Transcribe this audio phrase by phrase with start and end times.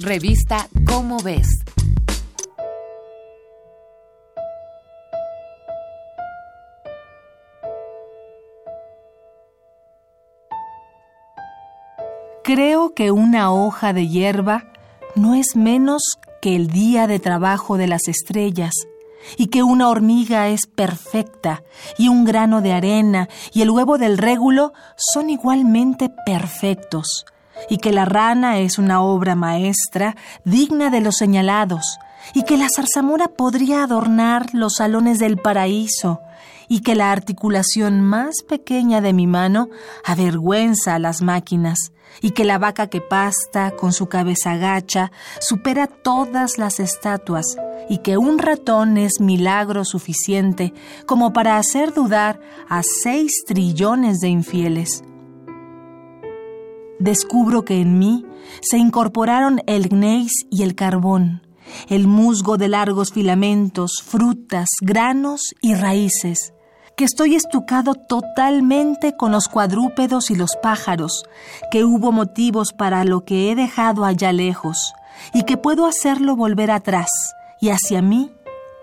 [0.00, 1.46] Revista Cómo ves.
[12.42, 14.64] Creo que una hoja de hierba
[15.14, 16.02] no es menos
[16.42, 18.74] que el día de trabajo de las estrellas,
[19.38, 21.62] y que una hormiga es perfecta,
[21.98, 27.24] y un grano de arena y el huevo del régulo son igualmente perfectos,
[27.68, 31.98] y que la rana es una obra maestra digna de los señalados,
[32.32, 36.20] y que la zarzamora podría adornar los salones del paraíso,
[36.68, 39.68] y que la articulación más pequeña de mi mano
[40.04, 45.10] avergüenza a las máquinas, y que la vaca que pasta con su cabeza gacha
[45.40, 47.56] supera todas las estatuas,
[47.88, 50.72] y que un ratón es milagro suficiente
[51.06, 55.04] como para hacer dudar a seis trillones de infieles.
[56.98, 58.24] Descubro que en mí
[58.60, 61.42] se incorporaron el gneis y el carbón,
[61.88, 66.52] el musgo de largos filamentos, frutas, granos y raíces,
[66.96, 71.24] que estoy estucado totalmente con los cuadrúpedos y los pájaros,
[71.70, 74.94] que hubo motivos para lo que he dejado allá lejos,
[75.32, 77.08] y que puedo hacerlo volver atrás
[77.60, 78.30] y hacia mí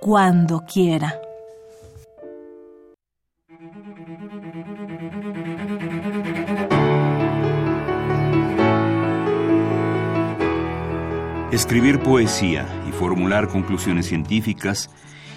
[0.00, 1.23] cuando quiera.
[11.54, 14.90] Escribir poesía y formular conclusiones científicas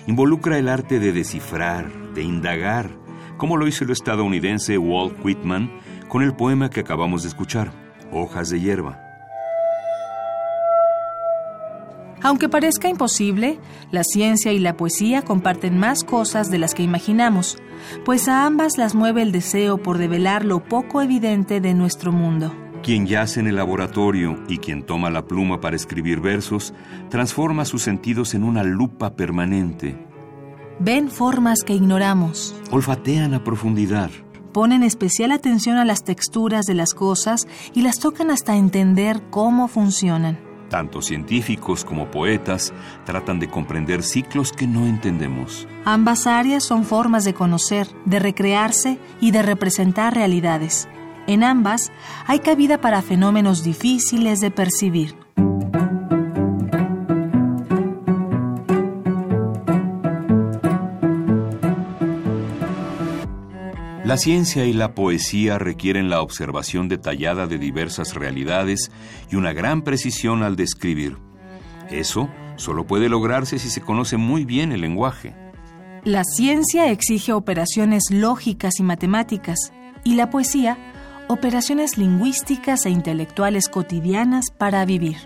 [0.07, 2.89] involucra el arte de descifrar, de indagar,
[3.37, 7.71] como lo hizo el estadounidense Walt Whitman con el poema que acabamos de escuchar,
[8.11, 8.99] Hojas de hierba.
[12.23, 13.59] Aunque parezca imposible,
[13.91, 17.59] la ciencia y la poesía comparten más cosas de las que imaginamos,
[18.05, 22.55] pues a ambas las mueve el deseo por develar lo poco evidente de nuestro mundo.
[22.87, 26.73] Quien yace en el laboratorio y quien toma la pluma para escribir versos,
[27.09, 29.97] transforma sus sentidos en una lupa permanente.
[30.79, 32.55] Ven formas que ignoramos.
[32.71, 34.09] Olfatean a profundidad.
[34.53, 39.67] Ponen especial atención a las texturas de las cosas y las tocan hasta entender cómo
[39.67, 40.39] funcionan.
[40.69, 42.71] Tanto científicos como poetas
[43.05, 45.67] tratan de comprender ciclos que no entendemos.
[45.83, 50.87] Ambas áreas son formas de conocer, de recrearse y de representar realidades.
[51.27, 51.91] En ambas
[52.25, 55.15] hay cabida para fenómenos difíciles de percibir.
[64.05, 68.89] La ciencia y la poesía requieren la observación detallada de diversas realidades
[69.29, 71.17] y una gran precisión al describir.
[71.89, 75.35] Eso solo puede lograrse si se conoce muy bien el lenguaje.
[76.05, 79.73] La ciencia exige operaciones lógicas y matemáticas,
[80.05, 80.77] y la poesía
[81.27, 85.17] operaciones lingüísticas e intelectuales cotidianas para vivir.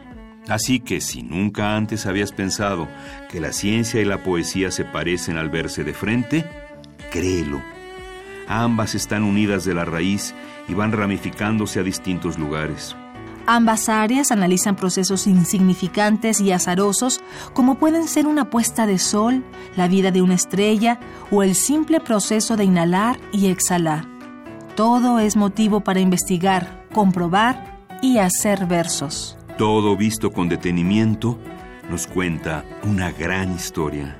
[0.48, 2.88] Así que si nunca antes habías pensado
[3.30, 6.46] que la ciencia y la poesía se parecen al verse de frente,
[7.12, 7.62] créelo.
[8.48, 10.34] Ambas están unidas de la raíz
[10.68, 12.96] y van ramificándose a distintos lugares.
[13.46, 17.22] Ambas áreas analizan procesos insignificantes y azarosos
[17.54, 19.44] como pueden ser una puesta de sol,
[19.76, 21.00] la vida de una estrella
[21.32, 24.11] o el simple proceso de inhalar y exhalar.
[24.76, 29.38] Todo es motivo para investigar, comprobar y hacer versos.
[29.58, 31.38] Todo visto con detenimiento
[31.90, 34.18] nos cuenta una gran historia.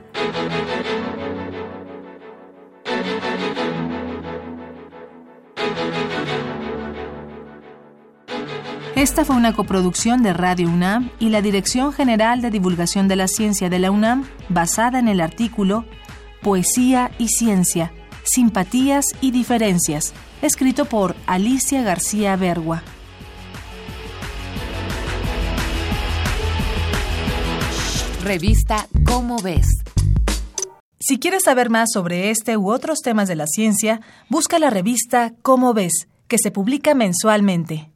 [8.98, 13.28] Esta fue una coproducción de Radio UNAM y la Dirección General de Divulgación de la
[13.30, 15.86] Ciencia de la UNAM, basada en el artículo
[16.44, 22.84] Poesía y Ciencia, Simpatías y Diferencias, escrito por Alicia García Bergua.
[28.24, 29.68] Revista Cómo ves.
[31.00, 35.34] Si quieres saber más sobre este u otros temas de la ciencia, busca la revista
[35.42, 37.91] Cómo ves, que se publica mensualmente.